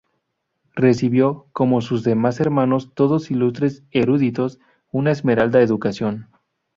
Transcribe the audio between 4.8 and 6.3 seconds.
una esmerada educación.